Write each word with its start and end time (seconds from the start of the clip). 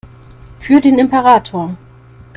Für 0.57 0.81
den 0.81 0.97
Imperator! 0.97 1.77